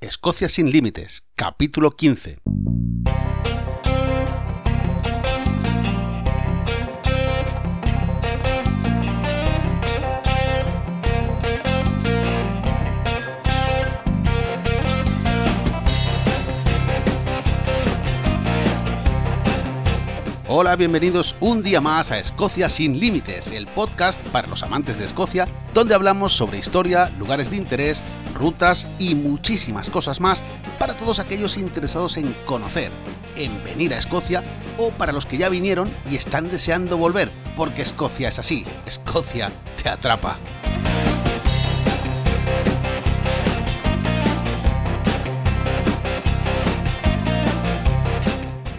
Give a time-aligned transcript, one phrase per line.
[0.00, 2.38] Escocia sin Límites, capítulo 15.
[20.52, 25.04] Hola, bienvenidos un día más a Escocia sin Límites, el podcast para los amantes de
[25.04, 28.02] Escocia, donde hablamos sobre historia, lugares de interés,
[28.34, 30.44] rutas y muchísimas cosas más
[30.80, 32.90] para todos aquellos interesados en conocer,
[33.36, 34.42] en venir a Escocia
[34.76, 39.52] o para los que ya vinieron y están deseando volver, porque Escocia es así, Escocia
[39.80, 40.36] te atrapa.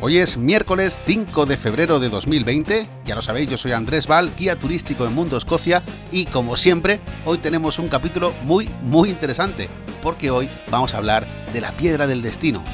[0.03, 4.31] Hoy es miércoles 5 de febrero de 2020, ya lo sabéis, yo soy Andrés Val,
[4.35, 9.69] guía turístico en Mundo Escocia y como siempre, hoy tenemos un capítulo muy muy interesante,
[10.01, 12.65] porque hoy vamos a hablar de la piedra del destino.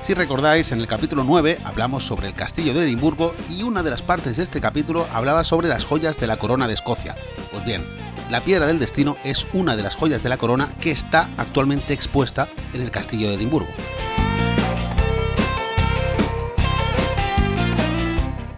[0.00, 3.90] Si recordáis, en el capítulo 9 hablamos sobre el castillo de Edimburgo y una de
[3.90, 7.14] las partes de este capítulo hablaba sobre las joyas de la corona de Escocia.
[7.50, 7.84] Pues bien,
[8.32, 11.92] la piedra del destino es una de las joyas de la corona que está actualmente
[11.92, 13.68] expuesta en el castillo de Edimburgo.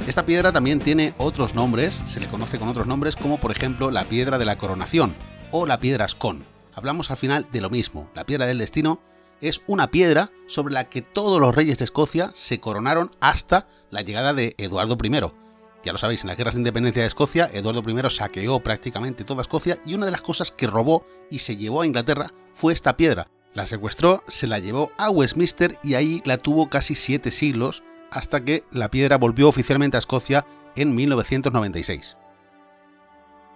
[0.06, 3.90] Esta piedra también tiene otros nombres, se le conoce con otros nombres como por ejemplo
[3.90, 5.16] la piedra de la coronación
[5.50, 6.44] o la piedra Scone.
[6.76, 9.00] Hablamos al final de lo mismo, la piedra del destino
[9.40, 14.02] es una piedra sobre la que todos los reyes de Escocia se coronaron hasta la
[14.02, 15.43] llegada de Eduardo I,
[15.84, 19.42] ya lo sabéis, en las guerras de independencia de Escocia, Eduardo I saqueó prácticamente toda
[19.42, 22.96] Escocia y una de las cosas que robó y se llevó a Inglaterra fue esta
[22.96, 23.28] piedra.
[23.52, 28.44] La secuestró, se la llevó a Westminster y ahí la tuvo casi siete siglos hasta
[28.44, 32.16] que la piedra volvió oficialmente a Escocia en 1996.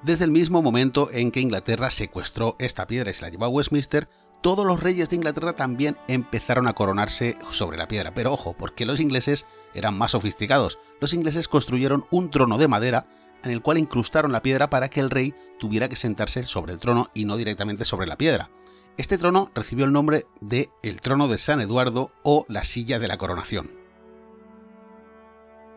[0.03, 3.49] Desde el mismo momento en que Inglaterra secuestró esta piedra y se la llevó a
[3.49, 4.09] Westminster,
[4.41, 8.15] todos los reyes de Inglaterra también empezaron a coronarse sobre la piedra.
[8.15, 10.79] Pero ojo, porque los ingleses eran más sofisticados.
[11.01, 13.07] Los ingleses construyeron un trono de madera
[13.43, 16.81] en el cual incrustaron la piedra para que el rey tuviera que sentarse sobre el
[16.81, 18.51] trono y no directamente sobre la piedra.
[18.97, 23.07] Este trono recibió el nombre de el trono de San Eduardo o la silla de
[23.07, 23.71] la coronación.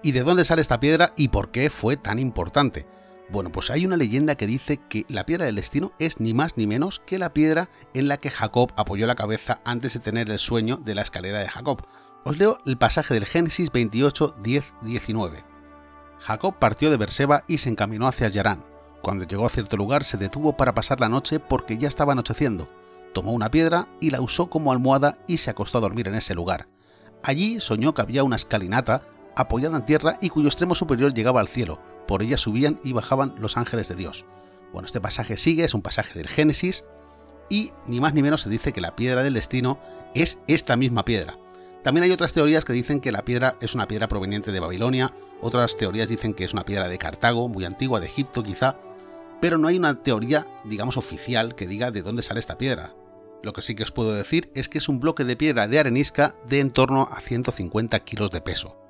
[0.03, 2.87] ¿Y de dónde sale esta piedra y por qué fue tan importante?
[3.31, 6.57] Bueno, pues hay una leyenda que dice que la piedra del destino es ni más
[6.57, 10.29] ni menos que la piedra en la que Jacob apoyó la cabeza antes de tener
[10.29, 11.81] el sueño de la escalera de Jacob.
[12.25, 15.45] Os leo el pasaje del Génesis 28, 10, 19.
[16.19, 18.65] Jacob partió de Berseba y se encaminó hacia Yarán.
[19.01, 22.67] Cuando llegó a cierto lugar se detuvo para pasar la noche porque ya estaba anocheciendo.
[23.13, 26.35] Tomó una piedra y la usó como almohada y se acostó a dormir en ese
[26.35, 26.67] lugar.
[27.23, 29.03] Allí soñó que había una escalinata
[29.35, 31.79] apoyada en tierra y cuyo extremo superior llegaba al cielo
[32.11, 34.25] por ella subían y bajaban los ángeles de Dios.
[34.73, 36.83] Bueno, este pasaje sigue, es un pasaje del Génesis,
[37.49, 39.79] y ni más ni menos se dice que la piedra del destino
[40.13, 41.37] es esta misma piedra.
[41.83, 45.13] También hay otras teorías que dicen que la piedra es una piedra proveniente de Babilonia,
[45.41, 48.77] otras teorías dicen que es una piedra de Cartago, muy antigua, de Egipto quizá,
[49.39, 52.93] pero no hay una teoría, digamos, oficial que diga de dónde sale esta piedra.
[53.41, 55.79] Lo que sí que os puedo decir es que es un bloque de piedra de
[55.79, 58.80] arenisca de en torno a 150 kilos de peso.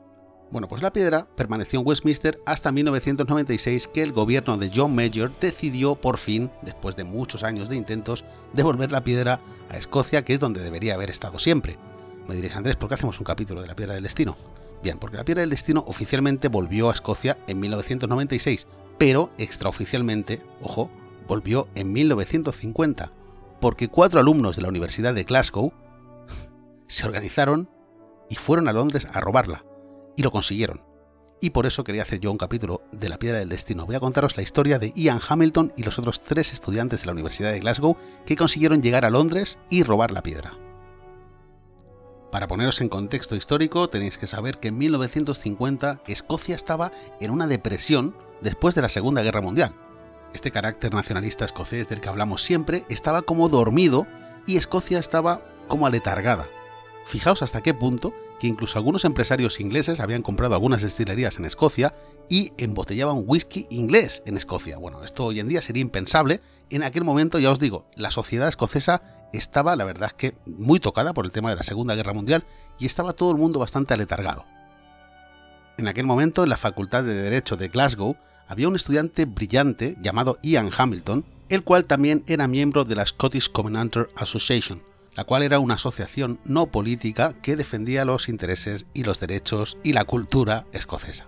[0.52, 5.32] Bueno, pues la piedra permaneció en Westminster hasta 1996 que el gobierno de John Major
[5.40, 10.34] decidió por fin, después de muchos años de intentos, devolver la piedra a Escocia, que
[10.34, 11.78] es donde debería haber estado siempre.
[12.28, 14.36] Me diréis, Andrés, ¿por qué hacemos un capítulo de la piedra del destino?
[14.84, 18.68] Bien, porque la piedra del destino oficialmente volvió a Escocia en 1996,
[18.98, 20.92] pero extraoficialmente, ojo,
[21.30, 23.10] volvió en 1950,
[23.62, 25.72] porque cuatro alumnos de la Universidad de Glasgow
[26.88, 27.70] se organizaron
[28.30, 29.64] y fueron a Londres a robarla
[30.16, 30.82] y lo consiguieron.
[31.44, 33.88] Y por eso quería hacer yo un capítulo de la piedra del destino.
[33.88, 37.14] Voy a contaros la historia de Ian Hamilton y los otros tres estudiantes de la
[37.14, 40.56] Universidad de Glasgow que consiguieron llegar a Londres y robar la piedra.
[42.32, 47.48] Para poneros en contexto histórico, tenéis que saber que en 1950 Escocia estaba en una
[47.48, 49.76] depresión después de la Segunda Guerra Mundial.
[50.34, 54.08] Este carácter nacionalista escocés del que hablamos siempre estaba como dormido
[54.46, 56.48] y Escocia estaba como aletargada.
[57.06, 61.94] Fijaos hasta qué punto que incluso algunos empresarios ingleses habían comprado algunas destilerías en Escocia
[62.28, 64.80] y embotellaban whisky inglés en Escocia.
[64.80, 66.42] Bueno, esto hoy en día sería impensable.
[66.72, 70.80] En aquel momento, ya os digo, la sociedad escocesa estaba, la verdad es que, muy
[70.80, 72.44] tocada por el tema de la Segunda Guerra Mundial
[72.80, 74.44] y estaba todo el mundo bastante aletargado.
[75.78, 78.16] En aquel momento, en la Facultad de Derecho de Glasgow,
[78.48, 83.52] había un estudiante brillante llamado Ian Hamilton, el cual también era miembro de la Scottish
[83.52, 84.82] Covenanter Association,
[85.16, 89.94] la cual era una asociación no política que defendía los intereses y los derechos y
[89.94, 91.28] la cultura escocesa.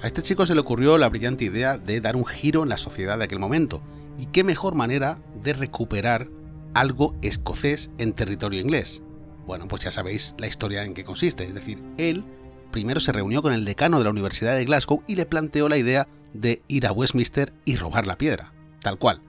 [0.00, 2.76] A este chico se le ocurrió la brillante idea de dar un giro en la
[2.76, 3.82] sociedad de aquel momento,
[4.18, 6.28] y qué mejor manera de recuperar
[6.74, 9.02] algo escocés en territorio inglés.
[9.46, 12.24] Bueno, pues ya sabéis la historia en qué consiste, es decir, él
[12.70, 15.76] primero se reunió con el decano de la Universidad de Glasgow y le planteó la
[15.76, 19.22] idea de ir a Westminster y robar la piedra, tal cual.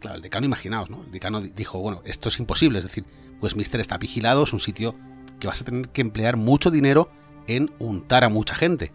[0.00, 1.02] Claro, el decano, imaginaos, ¿no?
[1.02, 3.04] El decano dijo, bueno, esto es imposible, es decir,
[3.40, 4.94] Westminster está vigilado, es un sitio
[5.40, 7.10] que vas a tener que emplear mucho dinero
[7.46, 8.92] en untar a mucha gente.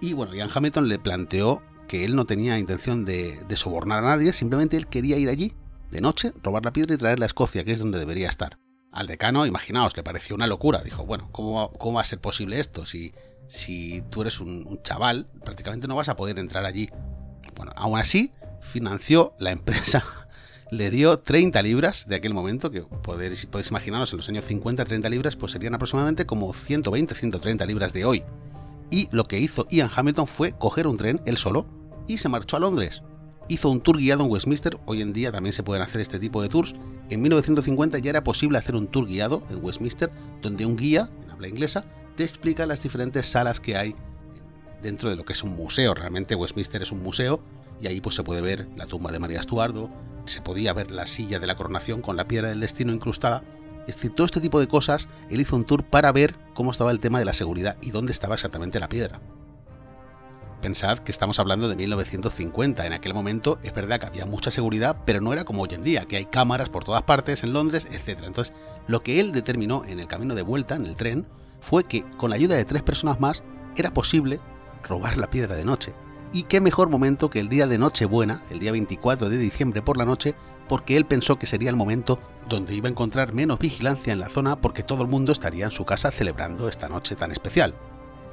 [0.00, 4.32] Y bueno, Ian Hamilton le planteó que él no tenía intención de, sobornar a nadie,
[4.32, 5.54] simplemente él quería ir allí
[5.90, 8.58] de noche, robar la piedra y traerla a Escocia, que es donde debería estar.
[8.90, 10.82] Al decano, imaginaos, le pareció una locura.
[10.82, 12.86] Dijo, bueno, ¿cómo, cómo va a ser posible esto?
[12.86, 13.12] Si,
[13.48, 16.88] si tú eres un, un, chaval, prácticamente no vas a poder entrar allí.
[17.56, 20.04] Bueno, aún así, financió la empresa
[20.76, 25.08] le dio 30 libras de aquel momento, que podéis, imaginaros en los años 50, 30
[25.08, 28.24] libras, pues serían aproximadamente como 120, 130 libras de hoy.
[28.90, 31.66] Y lo que hizo Ian Hamilton fue coger un tren él solo
[32.06, 33.02] y se marchó a Londres.
[33.48, 36.42] Hizo un tour guiado en Westminster, hoy en día también se pueden hacer este tipo
[36.42, 36.74] de tours.
[37.10, 40.10] En 1950 ya era posible hacer un tour guiado en Westminster,
[40.42, 41.84] donde un guía, en habla inglesa,
[42.16, 43.94] te explica las diferentes salas que hay
[44.84, 45.94] dentro de lo que es un museo.
[45.94, 47.40] Realmente Westminster es un museo
[47.80, 49.90] y ahí pues se puede ver la tumba de María Estuardo,
[50.26, 53.42] se podía ver la silla de la coronación con la piedra del destino incrustada.
[53.88, 56.92] Es decir, todo este tipo de cosas, él hizo un tour para ver cómo estaba
[56.92, 59.20] el tema de la seguridad y dónde estaba exactamente la piedra.
[60.62, 64.96] Pensad que estamos hablando de 1950, en aquel momento es verdad que había mucha seguridad,
[65.04, 67.86] pero no era como hoy en día, que hay cámaras por todas partes, en Londres,
[67.90, 68.22] etc.
[68.24, 68.54] Entonces,
[68.86, 71.26] lo que él determinó en el camino de vuelta, en el tren,
[71.60, 73.42] fue que con la ayuda de tres personas más
[73.76, 74.40] era posible
[74.84, 75.94] robar la piedra de noche
[76.34, 79.96] y qué mejor momento que el día de Nochebuena, el día 24 de diciembre por
[79.96, 80.34] la noche,
[80.68, 84.28] porque él pensó que sería el momento donde iba a encontrar menos vigilancia en la
[84.28, 87.76] zona porque todo el mundo estaría en su casa celebrando esta noche tan especial.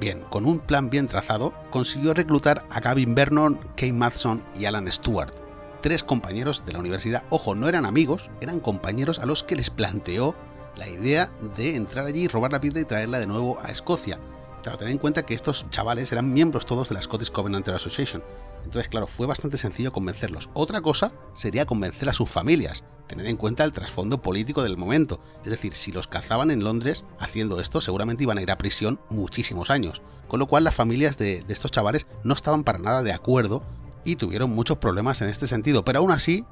[0.00, 4.90] Bien, con un plan bien trazado, consiguió reclutar a Gavin Vernon, Kane Matson y Alan
[4.90, 5.32] Stewart,
[5.80, 7.22] tres compañeros de la universidad.
[7.30, 10.34] Ojo, no eran amigos, eran compañeros a los que les planteó
[10.76, 14.18] la idea de entrar allí, robar la piedra y traerla de nuevo a Escocia,
[14.62, 18.22] Claro, en cuenta que estos chavales eran miembros todos de la Scottish Covenanter Association.
[18.64, 20.50] Entonces, claro, fue bastante sencillo convencerlos.
[20.54, 22.84] Otra cosa sería convencer a sus familias.
[23.08, 25.20] Tened en cuenta el trasfondo político del momento.
[25.44, 29.00] Es decir, si los cazaban en Londres haciendo esto, seguramente iban a ir a prisión
[29.10, 30.00] muchísimos años.
[30.28, 33.64] Con lo cual las familias de, de estos chavales no estaban para nada de acuerdo
[34.04, 35.84] y tuvieron muchos problemas en este sentido.
[35.84, 36.44] Pero aún así,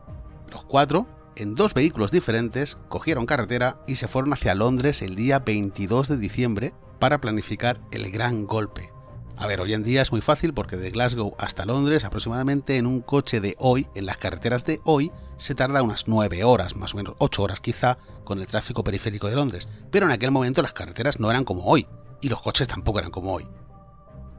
[0.51, 1.07] los cuatro
[1.37, 6.19] en dos vehículos diferentes, cogieron carretera y se fueron hacia Londres el día 22 de
[6.19, 8.93] diciembre para planificar el gran golpe.
[9.37, 12.87] A ver, hoy en día es muy fácil porque de Glasgow hasta Londres aproximadamente en
[12.87, 16.93] un coche de hoy, en las carreteras de hoy, se tarda unas 9 horas, más
[16.93, 19.67] o menos 8 horas quizá, con el tráfico periférico de Londres.
[19.91, 21.89] Pero en aquel momento las carreteras no eran como hoy,
[22.21, 23.49] y los coches tampoco eran como hoy.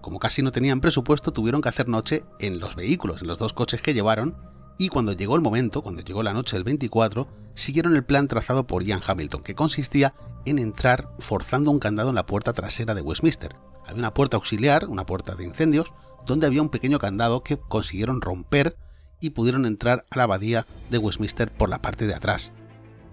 [0.02, 3.54] Como casi no tenían presupuesto, tuvieron que hacer noche en los vehículos, en los dos
[3.54, 4.38] coches que llevaron,
[4.82, 8.66] y cuando llegó el momento, cuando llegó la noche del 24, siguieron el plan trazado
[8.66, 13.02] por Ian Hamilton, que consistía en entrar forzando un candado en la puerta trasera de
[13.02, 13.56] Westminster.
[13.86, 15.94] Había una puerta auxiliar, una puerta de incendios,
[16.26, 18.76] donde había un pequeño candado que consiguieron romper
[19.20, 22.52] y pudieron entrar a la abadía de Westminster por la parte de atrás.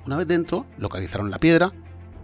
[0.07, 1.75] Una vez dentro, localizaron la piedra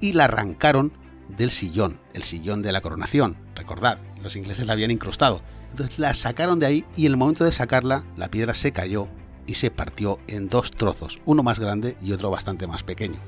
[0.01, 0.95] y la arrancaron
[1.29, 3.37] del sillón, el sillón de la coronación.
[3.55, 5.43] Recordad, los ingleses la habían incrustado.
[5.69, 9.11] Entonces la sacaron de ahí y en el momento de sacarla, la piedra se cayó
[9.47, 13.19] y se partió en dos trozos, uno más grande y otro bastante más pequeño.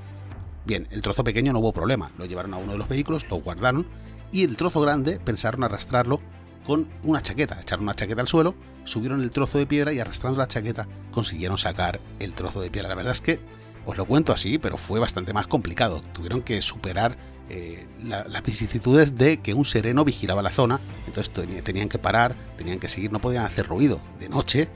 [0.64, 3.36] Bien, el trozo pequeño no hubo problema, lo llevaron a uno de los vehículos, lo
[3.36, 3.86] guardaron
[4.32, 6.18] y el trozo grande pensaron arrastrarlo
[6.66, 10.38] con una chaqueta, echaron una chaqueta al suelo, subieron el trozo de piedra y arrastrando
[10.38, 12.88] la chaqueta consiguieron sacar el trozo de piedra.
[12.88, 13.38] La verdad es que
[13.84, 16.00] os lo cuento así, pero fue bastante más complicado.
[16.12, 17.16] Tuvieron que superar
[17.48, 21.32] eh, las vicisitudes de que un sereno vigilaba la zona, entonces
[21.62, 24.00] tenían que parar, tenían que seguir, no podían hacer ruido.
[24.18, 24.68] De noche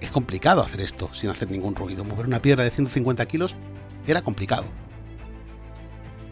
[0.00, 2.04] es complicado hacer esto sin hacer ningún ruido.
[2.04, 3.56] Mover una piedra de 150 kilos
[4.06, 4.64] era complicado.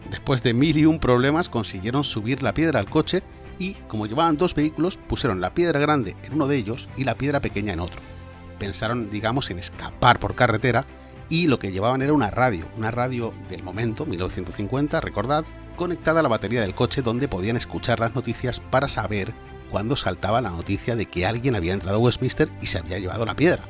[0.09, 3.23] Después de mil y un problemas consiguieron subir la piedra al coche
[3.57, 7.15] y, como llevaban dos vehículos, pusieron la piedra grande en uno de ellos y la
[7.15, 8.01] piedra pequeña en otro.
[8.59, 10.85] Pensaron, digamos, en escapar por carretera
[11.29, 16.23] y lo que llevaban era una radio, una radio del momento, 1950, recordad, conectada a
[16.23, 19.33] la batería del coche donde podían escuchar las noticias para saber
[19.73, 23.25] cuando saltaba la noticia de que alguien había entrado a Westminster y se había llevado
[23.25, 23.63] la piedra.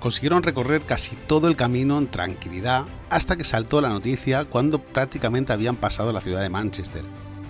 [0.00, 5.52] Consiguieron recorrer casi todo el camino en tranquilidad hasta que saltó la noticia cuando prácticamente
[5.52, 7.04] habían pasado la ciudad de Manchester.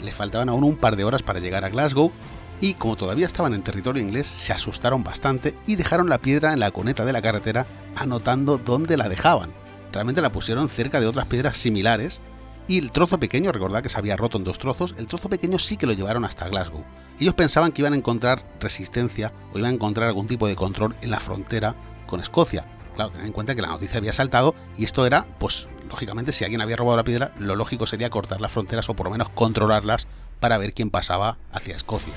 [0.04, 2.12] Le faltaban aún un par de horas para llegar a Glasgow
[2.60, 6.60] y como todavía estaban en territorio inglés se asustaron bastante y dejaron la piedra en
[6.60, 9.54] la coneta de la carretera anotando dónde la dejaban.
[9.94, 12.20] Realmente la pusieron cerca de otras piedras similares
[12.68, 15.58] y el trozo pequeño, recordad que se había roto en dos trozos, el trozo pequeño
[15.58, 16.84] sí que lo llevaron hasta Glasgow.
[17.18, 20.94] Ellos pensaban que iban a encontrar resistencia o iban a encontrar algún tipo de control
[21.00, 21.74] en la frontera
[22.06, 22.66] con Escocia.
[22.94, 26.44] Claro, tened en cuenta que la noticia había saltado y esto era, pues, lógicamente, si
[26.44, 29.30] alguien había robado la piedra, lo lógico sería cortar las fronteras o por lo menos
[29.30, 30.06] controlarlas
[30.38, 32.12] para ver quién pasaba hacia Escocia.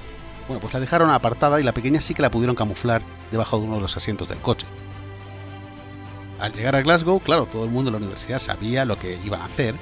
[0.47, 3.65] Bueno, pues la dejaron apartada y la pequeña sí que la pudieron camuflar debajo de
[3.67, 4.67] uno de los asientos del coche.
[6.39, 9.41] Al llegar a Glasgow, claro, todo el mundo en la universidad sabía lo que iban
[9.41, 9.75] a hacer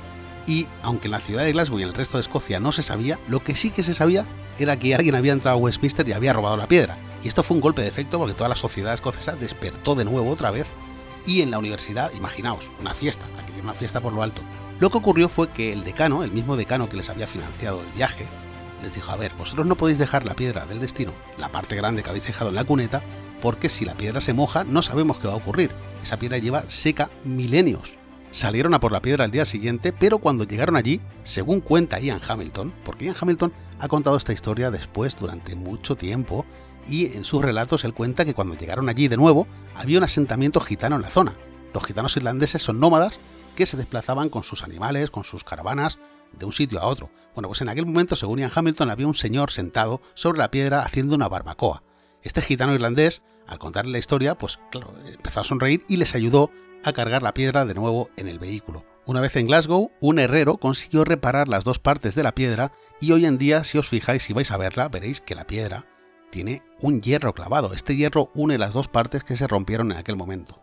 [0.50, 2.82] y aunque en la ciudad de Glasgow y en el resto de Escocia no se
[2.82, 4.26] sabía, lo que sí que se sabía
[4.58, 6.98] era que alguien había entrado a Westminster y había robado la piedra.
[7.24, 10.28] Y esto fue un golpe de efecto porque toda la sociedad escocesa despertó de nuevo
[10.28, 10.74] otra vez
[11.28, 14.42] y en la universidad, imaginaos, una fiesta, aquello una fiesta por lo alto.
[14.80, 17.92] Lo que ocurrió fue que el decano, el mismo decano que les había financiado el
[17.92, 18.26] viaje,
[18.82, 22.02] les dijo, a ver, vosotros no podéis dejar la piedra del destino, la parte grande
[22.02, 23.04] que habéis dejado en la cuneta,
[23.40, 25.70] porque si la piedra se moja no sabemos qué va a ocurrir.
[26.02, 27.99] Esa piedra lleva seca milenios
[28.32, 32.22] salieron a por la piedra al día siguiente, pero cuando llegaron allí, según cuenta Ian
[32.26, 36.46] Hamilton, porque Ian Hamilton ha contado esta historia después durante mucho tiempo,
[36.88, 40.60] y en sus relatos él cuenta que cuando llegaron allí de nuevo, había un asentamiento
[40.60, 41.36] gitano en la zona.
[41.74, 43.20] Los gitanos irlandeses son nómadas
[43.56, 46.00] que se desplazaban con sus animales, con sus caravanas,
[46.32, 47.10] de un sitio a otro.
[47.36, 50.82] Bueno, pues en aquel momento, según Ian Hamilton, había un señor sentado sobre la piedra
[50.82, 51.84] haciendo una barbacoa.
[52.22, 56.52] Este gitano irlandés, al contarle la historia, pues claro, empezó a sonreír y les ayudó
[56.84, 58.86] a cargar la piedra de nuevo en el vehículo.
[59.06, 62.72] Una vez en Glasgow, un herrero consiguió reparar las dos partes de la piedra
[63.02, 65.86] y hoy en día, si os fijáis y vais a verla, veréis que la piedra
[66.30, 67.74] tiene un hierro clavado.
[67.74, 70.62] Este hierro une las dos partes que se rompieron en aquel momento.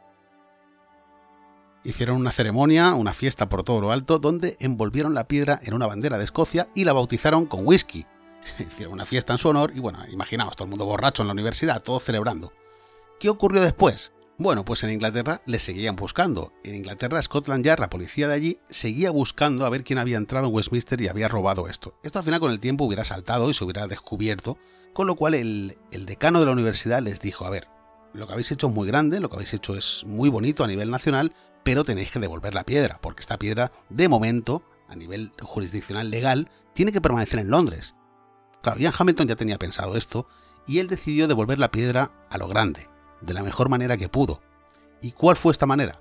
[1.82, 5.87] Hicieron una ceremonia, una fiesta por todo lo alto, donde envolvieron la piedra en una
[5.87, 8.06] bandera de Escocia y la bautizaron con whisky.
[8.58, 11.32] Hicieron una fiesta en su honor y bueno, imaginaos, todo el mundo borracho en la
[11.32, 12.52] universidad, todos celebrando.
[13.18, 14.12] ¿Qué ocurrió después?
[14.38, 16.52] Bueno, pues en Inglaterra le seguían buscando.
[16.62, 20.49] En Inglaterra, Scotland Yard, la policía de allí, seguía buscando a ver quién había entrado
[20.49, 21.95] en Westminster y había robado esto.
[22.02, 24.59] Esto al final con el tiempo hubiera saltado y se hubiera descubierto,
[24.93, 27.69] con lo cual el, decano de la universidad les dijo, a ver,
[28.12, 30.69] lo que habéis hecho es muy grande, lo que habéis hecho es muy bonito a
[30.69, 31.33] nivel nacional,
[31.64, 36.50] pero tenéis que devolver la piedra, porque esta piedra, de momento, a nivel jurisdiccional legal,
[36.75, 37.95] tiene que permanecer en Londres.
[38.62, 40.28] Claro, Ian Hamilton ya tenía pensado esto,
[40.66, 42.88] y él decidió devolver la piedra a lo grande,
[43.20, 44.40] de la mejor manera que pudo.
[45.00, 46.00] ¿Y cuál fue esta manera?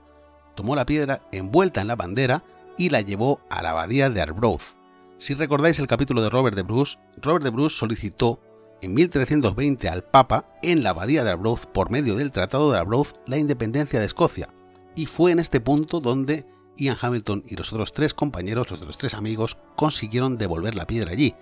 [0.56, 2.44] Tomó la piedra envuelta en la bandera
[2.78, 4.76] y la llevó a la abadía de Arbroath.
[5.18, 8.42] Si recordáis el capítulo de Robert de Bruce, Robert de Bruce solicitó
[8.82, 13.18] en 1320 al Papa, en la abadía de Arbroath, por medio del Tratado de Arbroath,
[13.26, 14.54] la independencia de Escocia.
[14.96, 16.46] Y fue en este punto donde
[16.78, 21.12] Ian Hamilton y los otros tres compañeros, los otros tres amigos, consiguieron devolver la piedra
[21.12, 21.36] allí.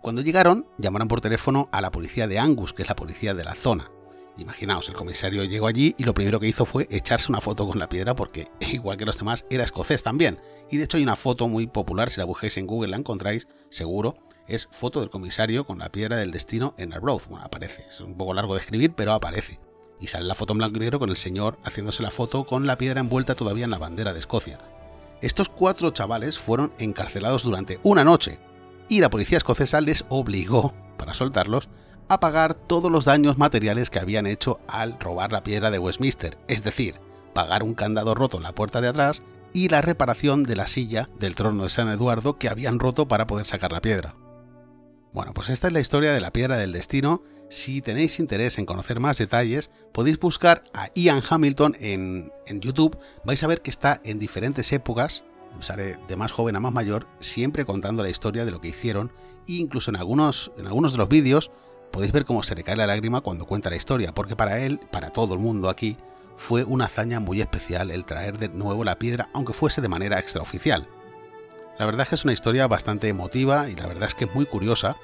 [0.00, 3.44] Cuando llegaron, llamaron por teléfono a la policía de Angus, que es la policía de
[3.44, 3.90] la zona.
[4.40, 7.78] Imaginaos, el comisario llegó allí y lo primero que hizo fue echarse una foto con
[7.78, 10.40] la piedra porque, igual que los demás, era escocés también.
[10.70, 13.48] Y de hecho hay una foto muy popular, si la busquéis en Google la encontráis,
[13.68, 14.16] seguro,
[14.46, 17.28] es foto del comisario con la piedra del destino en Arbroath.
[17.28, 19.60] Bueno, aparece, es un poco largo de escribir, pero aparece.
[20.00, 22.66] Y sale la foto en blanco y negro con el señor haciéndose la foto con
[22.66, 24.58] la piedra envuelta todavía en la bandera de Escocia.
[25.20, 28.38] Estos cuatro chavales fueron encarcelados durante una noche
[28.88, 31.68] y la policía escocesa les obligó, para soltarlos,
[32.10, 36.36] a pagar todos los daños materiales que habían hecho al robar la piedra de Westminster,
[36.48, 36.96] es decir,
[37.32, 41.08] pagar un candado roto en la puerta de atrás y la reparación de la silla
[41.20, 44.16] del trono de San Eduardo que habían roto para poder sacar la piedra.
[45.12, 47.22] Bueno, pues esta es la historia de la piedra del destino.
[47.48, 52.98] Si tenéis interés en conocer más detalles, podéis buscar a Ian Hamilton en, en YouTube.
[53.24, 55.22] Vais a ver que está en diferentes épocas,
[55.60, 59.12] sale de más joven a más mayor, siempre contando la historia de lo que hicieron.
[59.48, 61.52] E incluso en algunos, en algunos de los vídeos
[61.90, 64.80] podéis ver cómo se le cae la lágrima cuando cuenta la historia, porque para él,
[64.90, 65.96] para todo el mundo aquí,
[66.36, 70.18] fue una hazaña muy especial el traer de nuevo la piedra, aunque fuese de manera
[70.18, 70.88] extraoficial.
[71.78, 74.34] La verdad es que es una historia bastante emotiva y la verdad es que es
[74.34, 74.96] muy curiosa.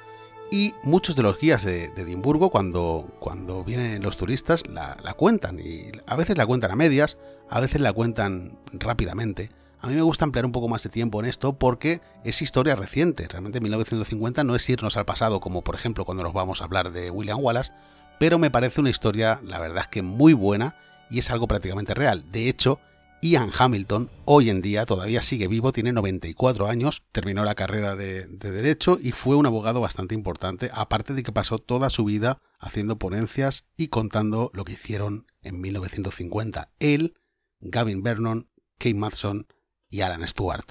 [0.49, 5.59] Y muchos de los guías de, Edimburgo, cuando, cuando vienen los turistas, la, la cuentan.
[5.59, 7.17] Y a veces la cuentan a medias,
[7.49, 9.49] a veces la cuentan rápidamente.
[9.79, 12.75] A mí me gusta emplear un poco más de tiempo en esto porque es historia
[12.75, 13.27] reciente.
[13.27, 16.91] Realmente 1950 no es irnos al pasado como por ejemplo cuando nos vamos a hablar
[16.91, 17.71] de William Wallace,
[18.19, 20.75] pero me parece una historia, la verdad es que muy buena
[21.09, 22.25] y es algo prácticamente real.
[22.31, 22.79] De hecho,
[23.21, 28.25] Ian Hamilton hoy en día todavía sigue vivo, tiene 94 años, terminó la carrera de,
[28.27, 32.39] de, Derecho y fue un abogado bastante importante, aparte de que pasó toda su vida
[32.59, 36.71] haciendo ponencias y contando lo que hicieron en 1950.
[36.79, 37.13] Él,
[37.59, 39.47] Gavin Vernon, Kate Madson
[39.89, 40.65] y Alan Stewart.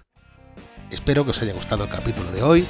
[0.90, 2.66] Espero que os haya gustado el capítulo de hoy.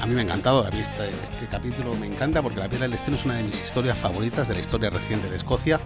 [0.00, 2.84] A mí me ha encantado, a mí este, este capítulo me encanta porque La piedra
[2.84, 5.80] del destino es una de mis historias favoritas de la historia reciente de Escocia.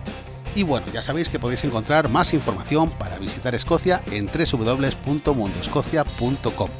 [0.55, 6.71] Y bueno, ya sabéis que podéis encontrar más información para visitar Escocia en www.mundoescocia.com.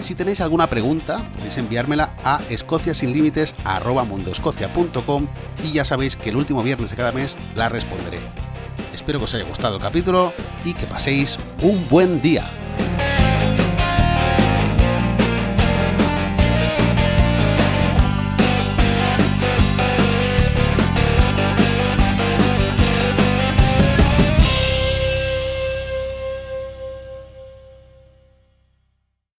[0.00, 5.28] Si tenéis alguna pregunta, podéis enviármela a escociasinlímites.com
[5.64, 8.20] y ya sabéis que el último viernes de cada mes la responderé.
[8.98, 10.32] Espero que os haya gustado el capítulo
[10.64, 12.67] y que paséis un buen día.